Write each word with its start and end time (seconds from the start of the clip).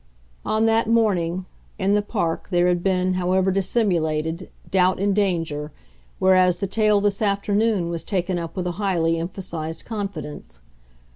On 0.47 0.65
that 0.65 0.89
morning; 0.89 1.45
in 1.77 1.93
the 1.93 2.01
Park 2.01 2.49
there 2.49 2.65
had 2.67 2.81
been, 2.81 3.13
however 3.13 3.51
dissimulated, 3.51 4.49
doubt 4.71 4.99
and 4.99 5.15
danger, 5.15 5.71
whereas 6.17 6.57
the 6.57 6.65
tale 6.65 6.99
this 7.01 7.21
afternoon 7.21 7.87
was 7.87 8.03
taken 8.03 8.39
up 8.39 8.55
with 8.55 8.65
a 8.65 8.71
highly 8.81 9.19
emphasised 9.19 9.85
confidence. 9.85 10.59